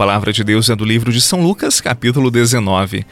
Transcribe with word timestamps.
palavra 0.00 0.32
de 0.32 0.42
Deus 0.42 0.70
é 0.70 0.74
do 0.74 0.82
livro 0.82 1.12
de 1.12 1.20
São 1.20 1.42
Lucas, 1.42 1.78
capítulo 1.78 2.30
19. 2.30 3.04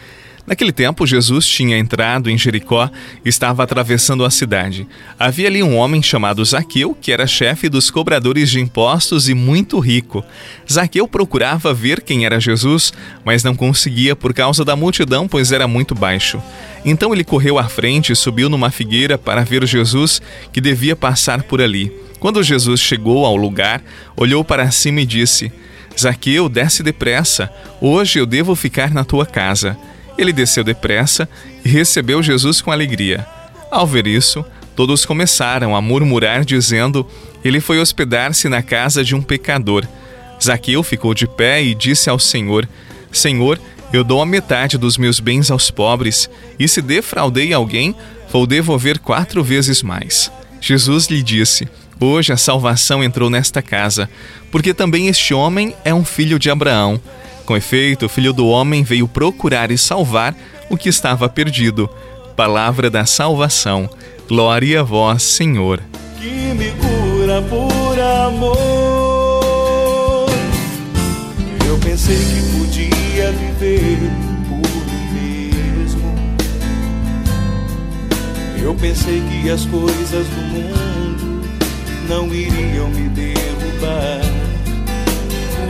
Naquele 0.46 0.73
tempo, 0.73 1.06
Jesus 1.06 1.46
tinha 1.46 1.77
entrado 1.77 2.30
em 2.30 2.38
Jericó 2.38 2.91
e 3.23 3.29
estava 3.29 3.62
atravessando 3.62 4.24
a 4.24 4.30
cidade. 4.30 4.88
Havia 5.19 5.48
ali 5.48 5.62
um 5.62 5.77
homem 5.77 6.02
chamado 6.02 6.43
Zaqueu, 6.43 6.96
que 6.98 7.12
era 7.12 7.27
chefe 7.27 7.69
dos 7.69 7.91
cobradores 7.91 8.48
de 8.48 8.59
impostos 8.59 9.29
e 9.29 9.34
muito 9.34 9.79
rico. 9.79 10.24
Zaqueu 10.66 11.06
procurava 11.06 11.74
ver 11.74 12.01
quem 12.01 12.24
era 12.24 12.41
Jesus, 12.41 12.91
mas 13.23 13.45
não 13.45 13.55
conseguia 13.55 14.16
por 14.16 14.32
causa 14.32 14.65
da 14.65 14.74
multidão, 14.74 15.29
pois 15.29 15.52
era 15.52 15.68
muito 15.68 15.95
baixo. 15.95 16.43
Então 16.87 17.12
ele 17.12 17.23
correu 17.23 17.59
à 17.59 17.65
frente 17.65 18.12
e 18.12 18.16
subiu 18.16 18.48
numa 18.48 18.70
figueira 18.70 19.18
para 19.18 19.45
ver 19.45 19.66
Jesus, 19.66 20.23
que 20.51 20.59
devia 20.59 20.96
passar 20.96 21.43
por 21.43 21.60
ali. 21.60 21.93
Quando 22.18 22.43
Jesus 22.43 22.80
chegou 22.80 23.27
ao 23.27 23.37
lugar, 23.37 23.82
olhou 24.16 24.43
para 24.43 24.70
cima 24.70 25.02
e 25.02 25.07
disse: 25.07 25.52
Zaqueu, 25.98 26.48
desce 26.48 26.83
depressa. 26.83 27.51
Hoje 27.80 28.20
eu 28.20 28.27
devo 28.27 28.55
ficar 28.55 28.93
na 28.93 29.05
tua 29.05 29.27
casa. 29.27 29.77
Ele 30.16 30.32
desceu 30.32 30.63
depressa 30.63 31.29
e 31.65 31.68
recebeu 31.68 32.23
Jesus 32.23 32.60
com 32.60 32.71
alegria. 32.71 33.27
Ao 33.71 33.87
ver 33.87 34.07
isso, 34.07 34.45
todos 34.77 35.05
começaram 35.05 35.74
a 35.74 35.80
murmurar, 35.80 36.45
dizendo: 36.45 37.07
Ele 37.45 37.60
foi 37.60 37.80
hospedar-se 37.80 38.49
na 38.49 38.63
casa 38.63 39.05
de 39.05 39.15
um 39.15 39.23
pecador. 39.23 39.85
Zaqueu 40.43 40.82
ficou 40.82 41.15
de 41.15 41.27
pé 41.27 41.63
e 41.63 41.74
disse 41.74 42.09
ao 42.09 42.18
Senhor: 42.18 42.68
Senhor, 43.10 43.60
eu 43.93 44.05
dou 44.05 44.23
a 44.23 44.27
metade 44.27 44.79
dos 44.79 44.96
meus 44.96 45.18
bens 45.18 45.51
aos 45.51 45.71
pobres, 45.71 46.30
e 46.59 46.68
se 46.68 46.80
defraudei 46.80 47.52
alguém, 47.52 47.95
vou 48.30 48.46
devolver 48.46 48.99
quatro 48.99 49.43
vezes 49.43 49.83
mais. 49.83 50.30
Jesus 50.60 51.07
lhe 51.07 51.23
disse: 51.23 51.68
Hoje 52.01 52.32
a 52.32 52.37
salvação 52.37 53.02
entrou 53.02 53.29
nesta 53.29 53.60
casa, 53.60 54.09
porque 54.52 54.73
também 54.73 55.09
este 55.09 55.35
homem 55.35 55.74
é 55.85 55.93
um 55.93 56.05
filho 56.05 56.38
de 56.38 56.49
Abraão. 56.49 57.01
Com 57.45 57.57
efeito, 57.57 58.07
o 58.07 58.09
Filho 58.09 58.32
do 58.32 58.46
Homem 58.46 58.85
veio 58.85 59.09
procurar 59.09 59.73
e 59.73 59.79
salvar 59.79 60.37
o 60.71 60.77
que 60.77 60.88
estava 60.88 61.29
perdido. 61.29 61.90
Palavra 62.37 62.88
da 62.88 63.05
salvação. 63.05 63.90
Glória 64.28 64.81
a 64.81 64.84
vós, 64.84 65.25
Senhor. 65.25 65.81
Que 66.21 66.28
me 66.28 66.71
cura 66.72 67.43
por 67.43 67.99
amor. 67.99 69.49
Eu 71.66 71.78
pensei 71.78 72.16
que 72.16 72.59
podia 72.59 73.33
viver 73.33 73.99
por 74.49 74.71
mim 75.15 75.50
mesmo. 75.50 76.15
Eu 78.62 78.75
pensei 78.75 79.21
que 79.22 79.50
as 79.50 79.65
coisas 79.65 80.27
do 80.28 80.43
mundo 80.43 81.28
não 82.09 82.34
iriam 82.34 82.88
me 82.88 83.09
derrubar. 83.10 84.20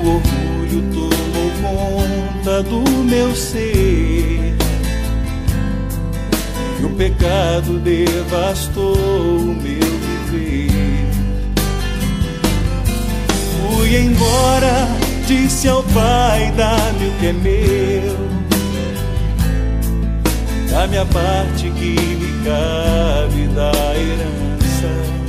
O 0.03 0.08
orgulho 0.08 0.83
todo 0.95 1.39
conta 1.61 2.62
do 2.62 2.80
meu 3.05 3.34
ser. 3.34 4.55
E 6.80 6.84
o 6.84 6.91
pecado 6.91 7.80
devastou 7.80 8.95
o 8.95 9.46
meu 9.46 9.90
viver. 10.30 11.11
Fui 13.61 13.96
embora, 13.96 14.89
disse 15.27 15.68
ao 15.68 15.83
Pai: 15.83 16.52
dá-me 16.57 17.08
o 17.08 17.13
que 17.18 17.27
é 17.27 17.33
meu. 17.33 18.29
Da 20.70 20.86
minha 20.86 21.07
parte 21.07 21.70
que 21.70 21.96
me 21.96 22.45
cabe 22.45 23.48
da 23.55 23.73
herança. 23.96 25.27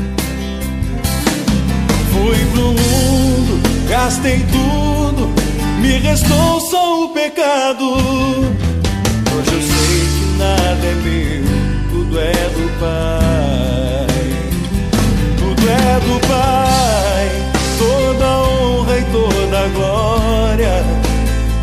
Fui 2.19 2.37
pro 2.51 2.73
mundo, 2.73 3.61
gastei 3.87 4.45
tudo 4.51 4.89
me 5.79 5.97
restou 5.97 6.59
só 6.59 7.05
o 7.05 7.09
pecado. 7.13 7.85
Hoje 9.33 9.53
eu 9.53 9.61
sei 9.61 10.01
que 10.13 10.37
nada 10.37 10.85
é 10.85 10.95
meu, 10.95 11.43
tudo 11.89 12.19
é 12.19 12.31
do 12.31 12.79
Pai. 12.79 14.07
Tudo 15.37 15.69
é 15.69 15.99
do 15.99 16.27
Pai, 16.27 17.51
toda 17.77 18.25
honra 18.41 18.99
e 18.99 19.03
toda 19.05 19.67
glória 19.69 20.83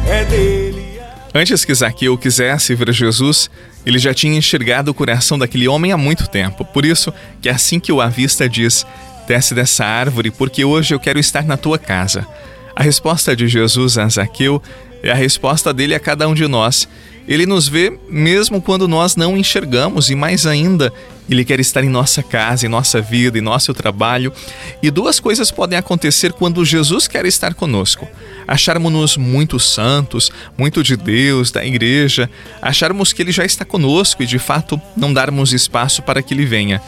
é 0.08 0.24
dele. 0.24 1.00
Antes 1.34 1.64
que 1.66 1.74
Zaqueu 1.74 2.16
quisesse 2.16 2.74
ver 2.74 2.92
Jesus, 2.92 3.50
ele 3.84 3.98
já 3.98 4.14
tinha 4.14 4.38
enxergado 4.38 4.90
o 4.90 4.94
coração 4.94 5.38
daquele 5.38 5.68
homem 5.68 5.92
há 5.92 5.96
muito 5.96 6.26
tempo. 6.26 6.64
Por 6.64 6.86
isso 6.86 7.12
que 7.42 7.48
assim 7.50 7.78
que 7.78 7.92
o 7.92 8.00
avista 8.00 8.48
diz: 8.48 8.86
Desce 9.26 9.54
dessa 9.54 9.84
árvore, 9.84 10.30
porque 10.30 10.64
hoje 10.64 10.94
eu 10.94 11.00
quero 11.00 11.18
estar 11.18 11.44
na 11.44 11.56
tua 11.56 11.78
casa. 11.78 12.26
A 12.74 12.82
resposta 12.82 13.34
de 13.34 13.48
Jesus 13.48 13.98
a 13.98 14.08
Zaqueu 14.08 14.62
é 15.02 15.10
a 15.10 15.14
resposta 15.14 15.72
dele 15.72 15.94
a 15.94 16.00
cada 16.00 16.28
um 16.28 16.34
de 16.34 16.46
nós. 16.46 16.88
Ele 17.26 17.44
nos 17.44 17.66
vê 17.66 17.98
mesmo 18.08 18.62
quando 18.62 18.86
nós 18.86 19.16
não 19.16 19.36
enxergamos, 19.36 20.10
e 20.10 20.14
mais 20.14 20.46
ainda, 20.46 20.92
ele 21.28 21.44
quer 21.44 21.58
estar 21.58 21.82
em 21.82 21.88
nossa 21.88 22.22
casa, 22.22 22.66
em 22.66 22.68
nossa 22.68 23.00
vida, 23.00 23.36
em 23.36 23.40
nosso 23.40 23.74
trabalho. 23.74 24.32
E 24.80 24.90
duas 24.92 25.18
coisas 25.18 25.50
podem 25.50 25.76
acontecer 25.76 26.32
quando 26.32 26.64
Jesus 26.64 27.08
quer 27.08 27.26
estar 27.26 27.54
conosco: 27.54 28.06
acharmos-nos 28.46 29.16
muito 29.16 29.58
santos, 29.58 30.30
muito 30.56 30.84
de 30.84 30.96
Deus, 30.96 31.50
da 31.50 31.64
igreja, 31.64 32.30
acharmos 32.62 33.12
que 33.12 33.22
ele 33.22 33.32
já 33.32 33.44
está 33.44 33.64
conosco 33.64 34.22
e 34.22 34.26
de 34.26 34.38
fato 34.38 34.80
não 34.96 35.12
darmos 35.12 35.52
espaço 35.52 36.02
para 36.02 36.22
que 36.22 36.32
ele 36.32 36.46
venha. 36.46 36.80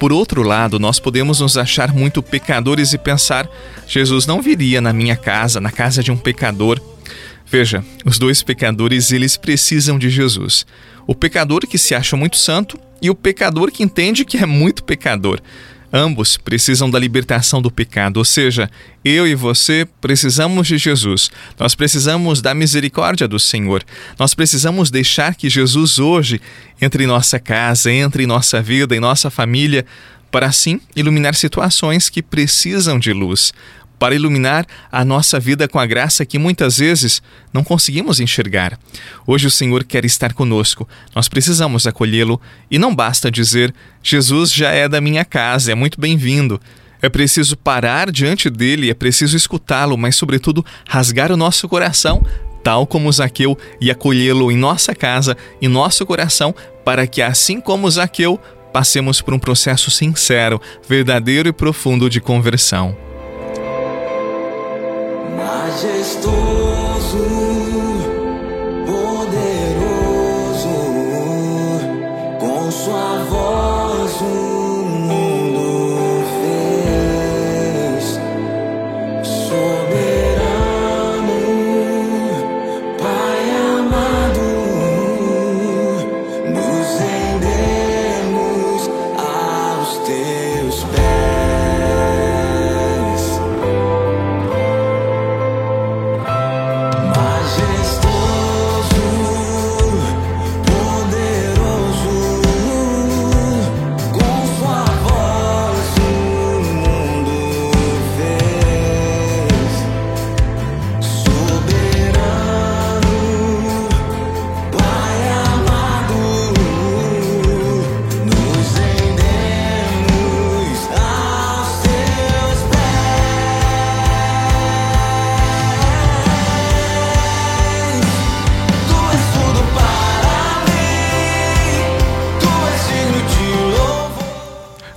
Por 0.00 0.14
outro 0.14 0.42
lado, 0.42 0.78
nós 0.78 0.98
podemos 0.98 1.40
nos 1.40 1.58
achar 1.58 1.92
muito 1.92 2.22
pecadores 2.22 2.94
e 2.94 2.98
pensar: 2.98 3.46
Jesus 3.86 4.24
não 4.24 4.40
viria 4.40 4.80
na 4.80 4.94
minha 4.94 5.14
casa, 5.14 5.60
na 5.60 5.70
casa 5.70 6.02
de 6.02 6.10
um 6.10 6.16
pecador. 6.16 6.80
Veja, 7.44 7.84
os 8.02 8.18
dois 8.18 8.42
pecadores, 8.42 9.12
eles 9.12 9.36
precisam 9.36 9.98
de 9.98 10.08
Jesus. 10.08 10.64
O 11.06 11.14
pecador 11.14 11.66
que 11.66 11.76
se 11.76 11.94
acha 11.94 12.16
muito 12.16 12.38
santo 12.38 12.80
e 13.02 13.10
o 13.10 13.14
pecador 13.14 13.70
que 13.70 13.82
entende 13.82 14.24
que 14.24 14.38
é 14.38 14.46
muito 14.46 14.84
pecador. 14.84 15.38
Ambos 15.92 16.36
precisam 16.36 16.88
da 16.88 16.98
libertação 16.98 17.60
do 17.60 17.70
pecado, 17.70 18.18
ou 18.18 18.24
seja, 18.24 18.70
eu 19.04 19.26
e 19.26 19.34
você 19.34 19.86
precisamos 20.00 20.68
de 20.68 20.78
Jesus. 20.78 21.30
Nós 21.58 21.74
precisamos 21.74 22.40
da 22.40 22.54
misericórdia 22.54 23.26
do 23.26 23.40
Senhor. 23.40 23.82
Nós 24.18 24.32
precisamos 24.32 24.90
deixar 24.90 25.34
que 25.34 25.50
Jesus 25.50 25.98
hoje 25.98 26.40
entre 26.80 27.04
em 27.04 27.06
nossa 27.08 27.40
casa, 27.40 27.90
entre 27.90 28.22
em 28.22 28.26
nossa 28.26 28.62
vida, 28.62 28.94
em 28.94 29.00
nossa 29.00 29.30
família, 29.30 29.84
para 30.30 30.46
assim 30.46 30.80
iluminar 30.94 31.34
situações 31.34 32.08
que 32.08 32.22
precisam 32.22 32.98
de 32.98 33.12
luz 33.12 33.52
para 34.00 34.14
iluminar 34.14 34.66
a 34.90 35.04
nossa 35.04 35.38
vida 35.38 35.68
com 35.68 35.78
a 35.78 35.84
graça 35.84 36.24
que 36.24 36.38
muitas 36.38 36.78
vezes 36.78 37.22
não 37.52 37.62
conseguimos 37.62 38.18
enxergar. 38.18 38.80
Hoje 39.26 39.46
o 39.46 39.50
Senhor 39.50 39.84
quer 39.84 40.06
estar 40.06 40.32
conosco, 40.32 40.88
nós 41.14 41.28
precisamos 41.28 41.86
acolhê-lo 41.86 42.40
e 42.70 42.78
não 42.78 42.94
basta 42.94 43.30
dizer: 43.30 43.74
Jesus 44.02 44.52
já 44.52 44.70
é 44.70 44.88
da 44.88 45.02
minha 45.02 45.24
casa, 45.24 45.70
é 45.70 45.74
muito 45.74 46.00
bem-vindo. 46.00 46.58
É 47.02 47.08
preciso 47.10 47.56
parar 47.56 48.10
diante 48.10 48.48
dele, 48.48 48.90
é 48.90 48.94
preciso 48.94 49.36
escutá-lo, 49.36 49.96
mas, 49.96 50.16
sobretudo, 50.16 50.64
rasgar 50.86 51.32
o 51.32 51.36
nosso 51.36 51.66
coração, 51.66 52.24
tal 52.62 52.86
como 52.86 53.10
Zaqueu, 53.10 53.56
e 53.80 53.90
acolhê-lo 53.90 54.52
em 54.52 54.56
nossa 54.56 54.94
casa, 54.94 55.34
em 55.62 55.68
nosso 55.68 56.04
coração, 56.04 56.54
para 56.84 57.06
que, 57.06 57.22
assim 57.22 57.58
como 57.58 57.90
Zaqueu, 57.90 58.38
passemos 58.70 59.22
por 59.22 59.32
um 59.32 59.38
processo 59.38 59.90
sincero, 59.90 60.60
verdadeiro 60.86 61.48
e 61.48 61.52
profundo 61.52 62.10
de 62.10 62.20
conversão 62.20 63.09
majestoso, 65.36 67.26
poderoso, 68.86 70.68
com 72.38 72.70
sua 72.70 73.24
voz. 73.28 73.79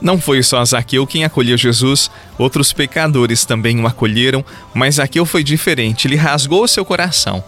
Não 0.03 0.19
foi 0.19 0.43
só 0.43 0.63
Zaqueu 0.65 1.07
quem 1.07 1.23
acolheu 1.23 1.57
Jesus, 1.57 2.11
outros 2.37 2.73
pecadores 2.73 3.45
também 3.45 3.79
o 3.79 3.87
acolheram, 3.87 4.43
mas 4.73 4.95
Zaqueu 4.95 5.25
foi 5.25 5.45
diferente, 5.45 6.09
ele 6.09 6.17
rasgou 6.17 6.67
seu 6.67 6.83
coração. 6.83 7.41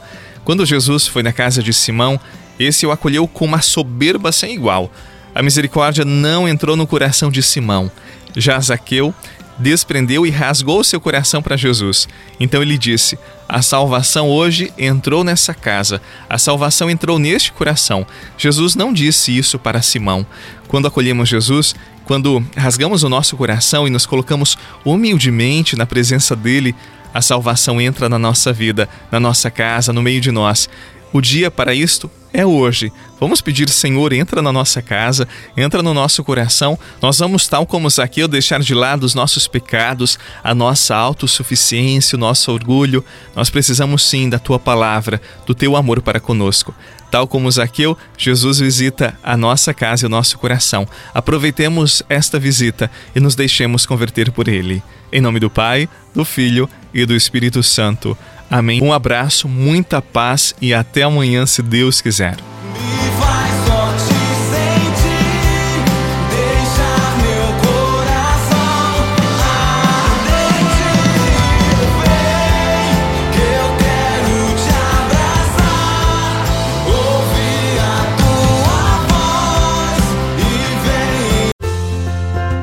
Quando 0.46 0.66
Jesus 0.66 1.06
foi 1.06 1.22
na 1.22 1.34
casa 1.34 1.62
de 1.62 1.74
Simão, 1.74 2.18
esse 2.58 2.86
o 2.86 2.92
acolheu 2.92 3.28
com 3.28 3.44
uma 3.44 3.62
soberba 3.62 4.32
sem 4.32 4.56
igual. 4.56 4.90
A 5.36 5.44
misericórdia 5.44 6.06
não 6.06 6.48
entrou 6.48 6.78
no 6.78 6.88
coração 6.88 7.30
de 7.30 7.44
Simão. 7.44 7.92
Já 8.38 8.58
Zaqueu 8.62 9.14
desprendeu 9.58 10.26
e 10.26 10.30
rasgou 10.30 10.84
seu 10.84 11.00
coração 11.00 11.42
para 11.42 11.58
Jesus. 11.58 12.08
Então 12.40 12.62
ele 12.62 12.78
disse: 12.78 13.18
A 13.48 13.62
salvação 13.62 14.30
hoje 14.30 14.72
entrou 14.78 15.24
nessa 15.24 15.54
casa, 15.54 16.02
a 16.30 16.38
salvação 16.38 16.90
entrou 16.90 17.18
neste 17.18 17.52
coração. 17.52 18.06
Jesus 18.38 18.76
não 18.76 18.94
disse 18.94 19.36
isso 19.36 19.58
para 19.58 19.82
Simão. 19.82 20.26
Quando 20.68 20.88
acolhemos 20.88 21.30
Jesus, 21.30 21.76
quando 22.06 22.46
rasgamos 22.56 23.04
o 23.04 23.10
nosso 23.10 23.36
coração 23.36 23.88
e 23.88 23.90
nos 23.90 24.06
colocamos 24.06 24.58
humildemente 24.84 25.76
na 25.76 25.86
presença 25.86 26.36
dele, 26.36 26.76
a 27.14 27.22
salvação 27.22 27.80
entra 27.80 28.10
na 28.10 28.20
nossa 28.20 28.52
vida, 28.52 28.90
na 29.12 29.20
nossa 29.20 29.50
casa, 29.50 29.94
no 29.94 30.02
meio 30.02 30.20
de 30.20 30.32
nós. 30.32 30.70
O 31.16 31.22
dia 31.22 31.50
para 31.50 31.74
isto 31.74 32.12
é 32.34 32.46
hoje. 32.46 32.92
Vamos 33.22 33.40
pedir, 33.40 33.70
Senhor, 33.70 34.12
entra 34.12 34.42
na 34.42 34.52
nossa 34.52 34.82
casa, 34.82 35.26
entra 35.56 35.82
no 35.82 35.94
nosso 35.94 36.22
coração. 36.26 36.78
Nós 37.02 37.20
vamos, 37.20 37.48
tal 37.48 37.66
como 37.66 37.90
Zaqueu, 37.90 38.28
deixar 38.28 38.60
de 38.60 38.74
lado 38.74 39.06
os 39.06 39.16
nossos 39.16 39.48
pecados, 39.48 40.20
a 40.44 40.54
nossa 40.54 40.94
autossuficiência, 40.94 42.18
o 42.18 42.20
nosso 42.20 42.52
orgulho. 42.52 43.02
Nós 43.34 43.50
precisamos 43.50 44.04
sim 44.04 44.28
da 44.28 44.38
tua 44.38 44.60
palavra, 44.60 45.22
do 45.46 45.56
teu 45.56 45.78
amor 45.78 46.02
para 46.02 46.20
conosco. 46.20 46.76
Tal 47.10 47.26
como 47.30 47.50
Zaqueu, 47.50 47.98
Jesus 48.18 48.60
visita 48.60 49.18
a 49.24 49.38
nossa 49.38 49.74
casa 49.74 50.06
e 50.06 50.08
o 50.08 50.10
nosso 50.10 50.38
coração. 50.38 50.86
Aproveitemos 51.14 52.04
esta 52.10 52.38
visita 52.38 52.92
e 53.16 53.22
nos 53.22 53.36
deixemos 53.36 53.86
converter 53.86 54.34
por 54.34 54.50
ele. 54.50 54.84
Em 55.14 55.22
nome 55.22 55.40
do 55.40 55.50
Pai, 55.50 55.88
do 56.14 56.26
Filho 56.26 56.70
e 56.94 57.06
do 57.06 57.16
Espírito 57.16 57.64
Santo. 57.64 58.18
Amém. 58.50 58.82
Um 58.82 58.94
abraço, 58.94 59.48
muita 59.48 60.02
paz 60.02 60.54
e 60.62 60.74
até 60.74 61.04
amanhã, 61.04 61.46
se 61.46 61.62
Deus 61.62 62.02
quiser. 62.02 62.38